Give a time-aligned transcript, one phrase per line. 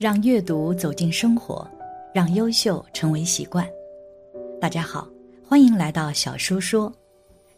[0.00, 1.70] 让阅读走进生活，
[2.14, 3.68] 让优秀成为习惯。
[4.58, 5.06] 大家好，
[5.46, 6.90] 欢迎来到小叔说，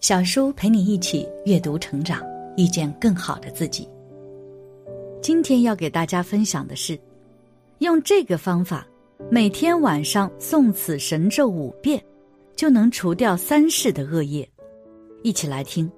[0.00, 2.20] 小叔陪你一起阅读成长，
[2.56, 3.88] 遇见更好的自己。
[5.22, 6.98] 今天要给大家分享的是，
[7.78, 8.84] 用这个方法，
[9.30, 12.02] 每天晚上诵此神咒五遍，
[12.56, 14.50] 就能除掉三世的恶业。
[15.22, 15.88] 一起来听。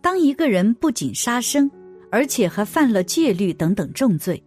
[0.00, 1.68] 当一个人不仅杀生，
[2.08, 4.40] 而且还犯了戒律等等重罪，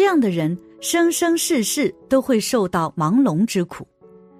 [0.00, 3.86] 这样的人生生世世都会受到盲聋之苦，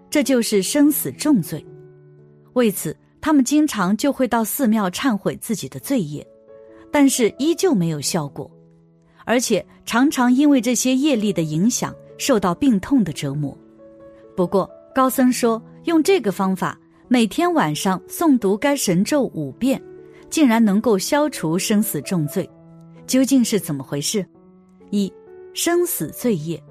[0.08, 1.62] 这就是生死重罪。
[2.54, 6.26] 为此，他们经常就会到寺庙忏悔自己的罪业，
[6.90, 8.50] 但是依旧没有效果，
[9.26, 13.54] 而且常常因为这些业力的影响受到病痛的折磨。
[14.34, 19.78] 不过，高僧说用这个方法，每天晚上诵读该神咒五遍。
[20.30, 22.48] 竟然能够消除生死重罪，
[23.06, 24.24] 究竟是怎么回事？
[24.88, 25.12] 一
[25.52, 26.62] 生死罪业。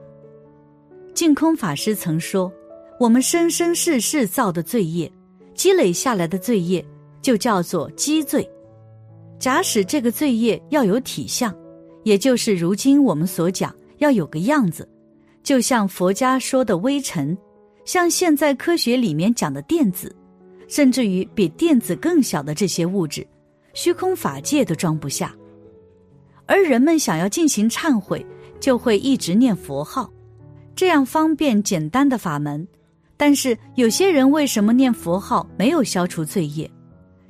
[1.13, 2.51] 净空法师曾说
[2.99, 5.11] ：“我们生生世世造的罪业，
[5.53, 6.85] 积累下来的罪业，
[7.21, 8.49] 就叫做积罪。
[9.37, 11.53] 假使这个罪业要有体相，
[12.03, 14.87] 也就是如今我们所讲要有个样子，
[15.43, 17.37] 就像佛家说的微尘，
[17.85, 20.15] 像现在科学里面讲的电子，
[20.67, 23.25] 甚至于比电子更小的这些物质。”
[23.73, 25.33] 虚空法界都装不下，
[26.47, 28.25] 而人们想要进行忏悔，
[28.59, 30.09] 就会一直念佛号，
[30.75, 32.67] 这样方便简单的法门。
[33.17, 36.69] 但是有些人为什么念佛号没有消除罪业？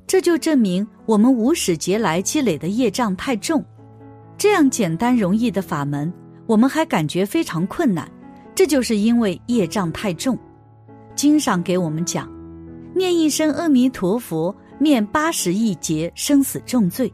[0.06, 3.64] 这就证明我们无始劫来积累的业障太重。
[4.36, 6.12] 这样简单容易的法门，
[6.46, 8.10] 我们还感觉非常困难，
[8.54, 10.38] 这就是因为业障太重。
[11.14, 12.30] 经上给我们讲，
[12.94, 14.54] 念一声阿弥陀佛。
[14.82, 17.12] 灭八十亿劫生死重罪，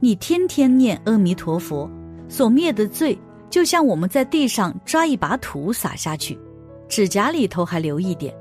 [0.00, 1.88] 你天天念阿弥陀佛，
[2.28, 3.16] 所灭的罪
[3.50, 6.38] 就像我们在地上抓一把土撒下去，
[6.88, 8.34] 指甲里头还留一点。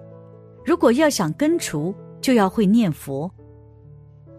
[0.66, 3.32] 如果要想根除，就要会念佛。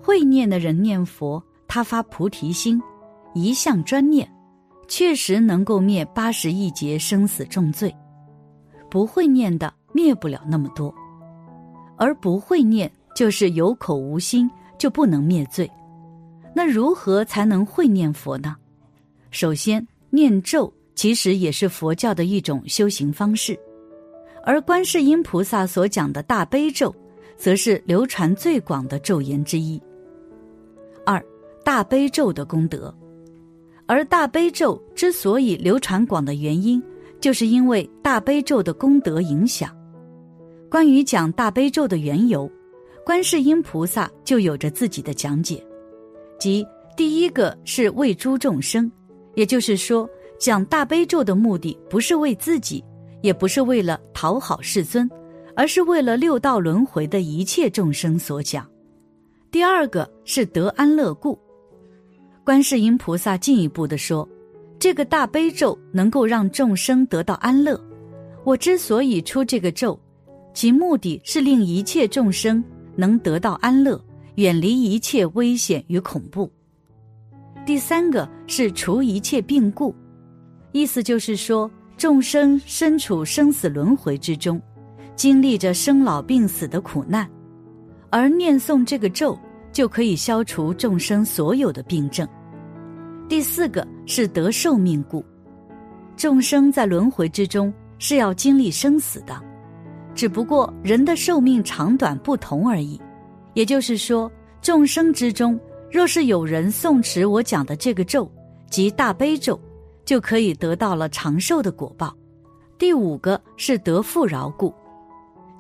[0.03, 2.81] 会念的人念佛，他发菩提心，
[3.35, 4.31] 一向专念，
[4.87, 7.95] 确实能够灭八十亿劫生死重罪。
[8.91, 10.95] 不会念的灭不了那么多，
[11.97, 12.91] 而不会念。
[13.15, 15.69] 就是有口无心，就不能灭罪。
[16.55, 18.55] 那如何才能会念佛呢？
[19.33, 23.59] 首先，念咒其实也是佛教的一种修行方式，
[24.43, 26.95] 而观世音菩萨所讲的大悲咒，
[27.37, 29.81] 则是流传最广的咒言之一。
[31.05, 31.23] 二，
[31.65, 32.95] 大悲咒的功德，
[33.87, 36.83] 而大悲咒之所以流传广的原因，
[37.21, 39.75] 就是因为大悲咒的功德影响。
[40.71, 42.51] 关于讲大悲咒的缘由。
[43.05, 45.67] 观世音菩萨就有着自己的讲解，
[46.39, 46.63] 即
[46.95, 48.93] 第一个是为诸众生，
[49.39, 52.83] 也就是说，讲大悲咒的目的不是为自己，
[53.23, 55.09] 也不是为了讨好世尊，
[55.55, 58.69] 而是为了六道轮回的一切众生所讲。
[59.49, 61.39] 第二个是得安乐故，
[62.43, 64.29] 观世音菩萨进一步的说，
[64.77, 67.81] 这个大悲咒能够让众生得到安乐。
[68.43, 69.97] 我之所以出这个咒，
[70.53, 72.63] 其目的是令一切众生。
[72.97, 74.05] 能得到安乐，
[74.35, 76.51] 远离一切危险与恐怖。
[77.69, 79.95] 第三个是除一切病故，
[80.73, 84.59] 意思就是说，众生身处生死轮回之中，
[85.15, 87.29] 经历着生老病死的苦难，
[88.09, 89.39] 而念诵这个咒
[89.71, 92.27] 就可以消除众生所有的病症。
[93.29, 95.23] 第四个是得寿命故，
[96.17, 99.39] 众生在轮回之中是要经历生死的。
[100.15, 102.99] 只不过人的寿命长短不同而已，
[103.53, 108.31] 也就是说，众生之中，若是有人诵持我讲的这个咒，
[108.71, 109.59] 即大悲咒，
[110.05, 112.15] 就可以得到了长寿的果报。
[112.79, 114.75] 第五个是得富饶故，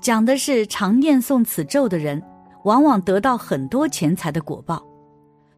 [0.01, 2.23] 讲的是常念诵此咒的人，
[2.65, 4.85] 往往得到很多钱财的果报。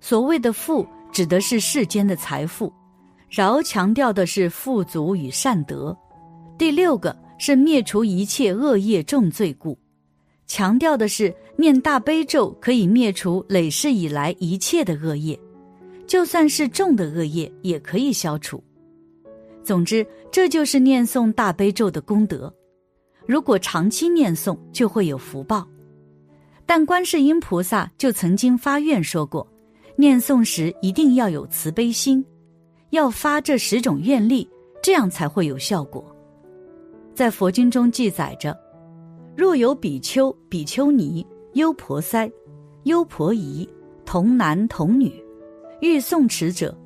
[0.00, 2.72] 所谓的富，指的是世间的财富，
[3.28, 5.96] 饶强调的是富足与善德。
[6.56, 7.14] 第六个。
[7.42, 9.78] 是灭除一切恶业重罪故，
[10.46, 15.38] 强调的是念大悲咒可以灭除累世以来一切的恶业，
[16.06, 18.64] 就算是重的恶业也可以消除。
[19.62, 22.50] 总之，这就是念诵大悲咒的功德。
[23.26, 25.68] 如果长期念诵，就会有福报。
[26.64, 29.46] 但观世音菩萨就曾经发愿说过，
[29.96, 32.24] 念诵时一定要有慈悲心，
[32.88, 34.48] 要发这十种愿力，
[34.82, 36.02] 这样才会有效果。
[37.14, 38.58] 在佛经中记载着：
[39.36, 42.30] 若有比丘、比丘尼、优婆塞、
[42.84, 43.68] 优婆夷、
[44.04, 45.12] 童男童女，
[45.80, 46.76] 欲诵持者，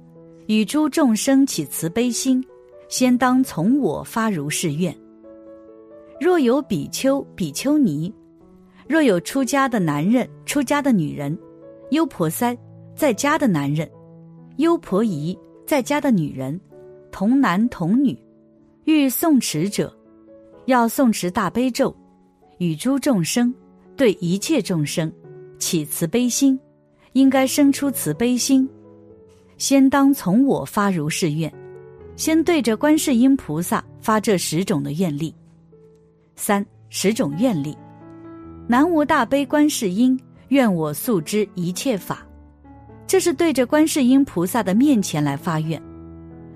[0.47, 2.43] 与诸众生起慈悲心，
[2.89, 4.95] 先当从我发如是愿。
[6.19, 8.13] 若有比丘、比丘尼，
[8.89, 11.37] 若有出家的男人、出家的女人，
[11.91, 12.57] 优婆塞
[12.97, 13.91] 在家的男人，
[14.57, 16.59] 优婆夷在家的女人，
[17.11, 18.19] 童男童女，
[18.85, 19.95] 欲诵持者，
[20.67, 21.95] 要诵持大悲咒，
[22.59, 23.55] 与诸众生
[23.97, 25.13] 对一切众生
[25.59, 26.59] 起慈悲心，
[27.13, 28.69] 应该生出慈悲心，
[29.57, 31.53] 先当从我发如是愿，
[32.17, 35.35] 先对着观世音菩萨发这十种的愿力。
[36.37, 37.77] 三十种愿力，
[38.67, 40.19] 南无大悲观世音，
[40.49, 42.27] 愿我速知一切法。
[43.07, 45.81] 这是对着观世音菩萨的面前来发愿。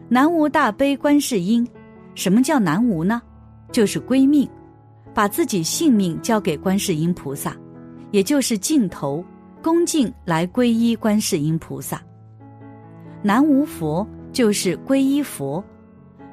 [0.09, 1.67] 南无大悲观世音，
[2.15, 3.23] 什么叫南无呢？
[3.71, 4.49] 就是归命，
[5.19, 7.57] 把自己性命交给观世音菩萨，
[8.13, 9.25] 也就是敬头
[9.61, 12.01] 恭敬来皈依观世音菩萨。
[13.21, 15.61] 南无佛就是皈依佛，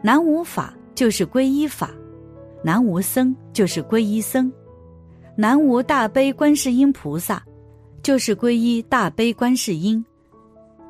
[0.04, 1.90] 南无法就是皈依法。
[2.64, 4.54] 南无僧就是皈依僧，
[5.36, 7.44] 南无大悲观世音菩萨，
[8.04, 10.06] 就是皈依大悲观世音，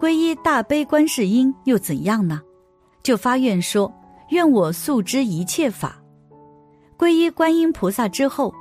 [0.01, 2.41] 皈依大悲观世音又怎样呢？
[3.03, 3.89] 就发愿说：
[4.31, 5.97] 愿我速知一切法。
[6.97, 8.53] 皈依观音菩萨之后，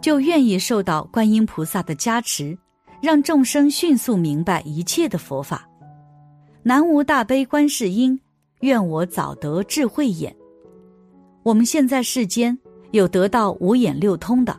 [0.00, 2.56] 就愿意受到观音菩萨的加持，
[3.00, 5.68] 让众生迅速明白一切的佛法。
[6.62, 8.18] 南无大悲观世音，
[8.60, 10.34] 愿我早得智慧眼。
[11.44, 12.58] 我们现在世间
[12.90, 14.58] 有得到五眼六通的，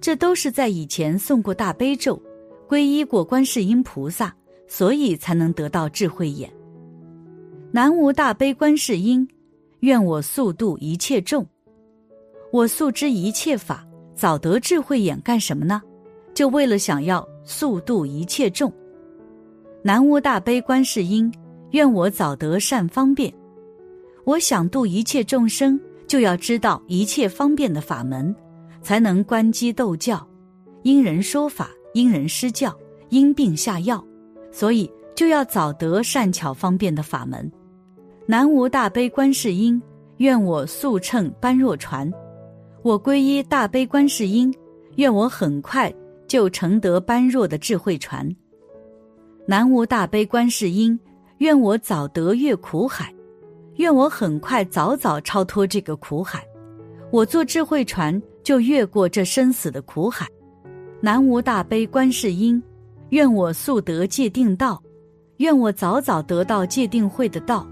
[0.00, 2.20] 这都是在以前诵过大悲咒、
[2.68, 4.32] 皈依过观世音菩萨，
[4.68, 6.48] 所以才能得到智慧眼。
[7.72, 9.28] 南无大悲观世音，
[9.80, 11.44] 愿我速度一切众，
[12.50, 15.82] 我速知一切法，早得智慧眼干什么呢？
[16.34, 18.72] 就为了想要速度一切众。
[19.82, 21.32] 南无大悲观世音，
[21.72, 23.32] 愿我早得善方便，
[24.24, 25.78] 我想度一切众生。
[26.06, 28.34] 就要知道一切方便的法门，
[28.80, 30.26] 才能观机斗教，
[30.82, 32.74] 因人说法，因人施教，
[33.10, 34.02] 因病下药，
[34.50, 37.52] 所以就要早得善巧方便的法门。
[38.24, 39.78] 南无大悲观世音，
[40.16, 42.10] 愿我速乘般若船。
[42.88, 44.50] 我皈依大悲观世音，
[44.96, 45.92] 愿我很快
[46.26, 48.26] 就成得般若的智慧船。
[49.46, 50.98] 南无大悲观世音，
[51.36, 53.14] 愿我早得越苦海。
[53.76, 56.42] 愿我很快早早超脱这个苦海，
[57.12, 60.26] 我坐智慧船就越过这生死的苦海。
[61.02, 62.62] 南无大悲观世音，
[63.10, 64.82] 愿我速得界定道，
[65.36, 67.68] 愿我早早得到界定会的道。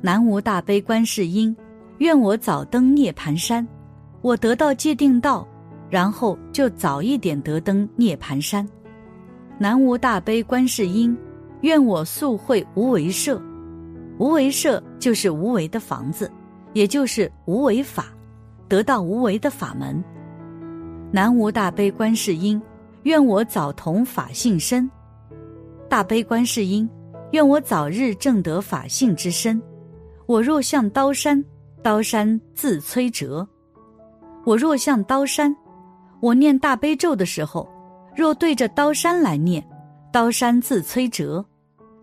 [0.00, 1.54] 南无大悲观世音，
[1.98, 3.66] 愿我早登涅盘山，
[4.22, 5.46] 我得到界定道，
[5.88, 8.68] 然后就早一点得登涅盘山。
[9.58, 11.16] 南无大悲观世音，
[11.62, 13.40] 愿我速会无为舍。
[14.18, 16.30] 无为舍就是无为的房子，
[16.74, 18.06] 也就是无为法，
[18.68, 20.02] 得到无为的法门。
[21.10, 22.60] 南无大悲观世音，
[23.04, 24.88] 愿我早同法性身。
[25.88, 26.88] 大悲观世音，
[27.32, 29.60] 愿我早日证得法性之身。
[30.26, 31.42] 我若向刀山，
[31.82, 33.48] 刀山自摧折。
[34.50, 35.54] 我若向刀山，
[36.18, 37.68] 我念大悲咒的时候，
[38.16, 39.64] 若对着刀山来念，
[40.12, 41.44] 刀山自摧折，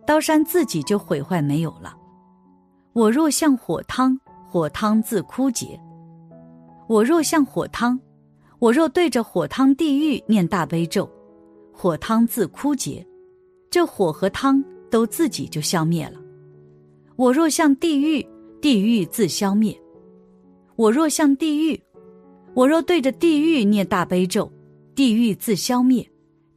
[0.06, 1.94] 刀山自己就毁坏没有了。
[2.94, 4.18] 我若像火汤，
[4.50, 5.78] 火汤自枯竭；
[6.88, 8.00] 我若像火汤，
[8.60, 11.10] 我若对着火汤地狱念大悲咒，
[11.74, 13.06] 火汤自枯竭，
[13.70, 16.18] 这火和汤都自己就消灭了。
[17.18, 18.26] 我若像地狱，
[18.62, 19.78] 地狱自消灭；
[20.78, 21.78] 我若像地狱，
[22.58, 24.52] 我若对着地狱念大悲咒，
[24.96, 26.04] 地狱自消灭，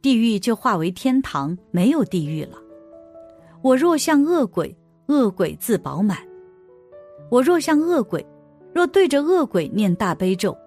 [0.01, 2.57] 地狱就化为天堂，没有地狱了。
[3.61, 4.75] 我若像恶鬼，
[5.09, 6.17] 恶鬼自饱满。
[7.29, 8.25] 我若像恶鬼，
[8.73, 10.57] 若对着恶鬼念大悲咒，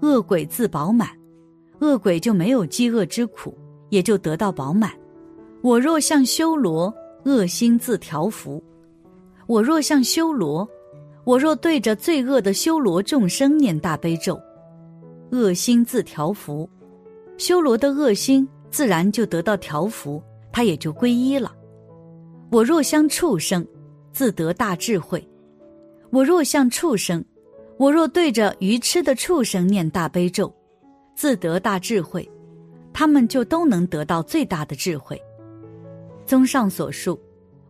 [0.00, 1.08] 恶鬼自饱满，
[1.80, 3.52] 恶鬼就没有饥饿之苦，
[3.88, 4.92] 也就得到饱满。
[5.60, 8.62] 我若像修罗，恶心自调伏。
[9.48, 10.64] 我若像修罗，
[11.24, 14.40] 我若对着罪恶的修罗众生念大悲咒，
[15.34, 16.70] 恶心自调伏，
[17.38, 20.22] 修罗的恶心自然就得到调伏，
[20.52, 21.52] 他也就皈依了。
[22.52, 23.66] 我若像畜生，
[24.12, 25.28] 自得大智慧。
[26.10, 27.24] 我若像畜生，
[27.78, 30.54] 我若对着愚痴的畜生念大悲咒，
[31.16, 32.30] 自得大智慧，
[32.92, 35.20] 他们就都能得到最大的智慧。
[36.24, 37.20] 综上所述，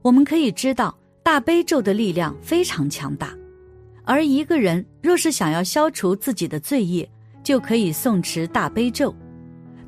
[0.02, 3.35] 我们可以知道大悲咒的力量非常强大。
[4.04, 7.11] 而一个人若是想要消除自己的罪业，
[7.45, 9.15] 就可以诵持大悲咒，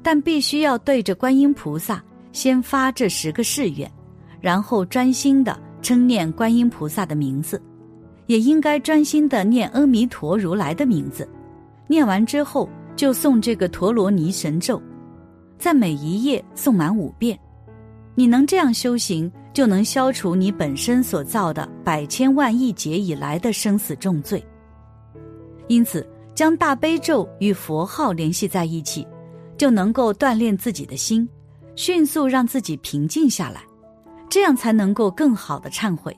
[0.03, 3.91] 但必须要对着观音菩萨先发这十个誓愿，
[4.41, 7.61] 然后专心的称念观音菩萨的名字。
[8.27, 11.29] 也应该专心的念阿弥陀如来的名字。
[11.87, 14.83] 念完之后，就诵这个陀罗尼神咒，
[15.59, 17.39] 在每一页诵满五遍。
[18.17, 24.45] 你能这样修行，就能消除你本身所造的百千万亿劫以来的生死重罪。
[25.69, 26.05] 因此，
[26.37, 29.05] 将大悲咒与佛号联系在一起，
[29.57, 31.27] 就能够锻炼自己的心，
[31.75, 33.63] 迅速让自己平静下来。
[34.29, 36.15] 这样才能够更好的忏悔。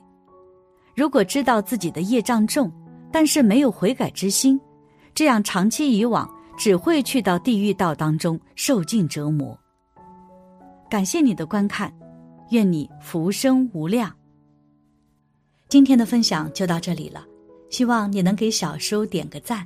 [0.93, 2.69] 如果知道自己的业障重，
[3.11, 4.59] 但是没有悔改之心，
[5.15, 9.57] 这样长期以往只会去到地狱道当中受尽折磨。
[10.89, 11.93] 感谢你的观看，
[12.49, 14.13] 愿你福生无量。
[15.69, 17.25] 今天的分享就到这里了，
[17.69, 19.65] 希望你能给小叔点个赞，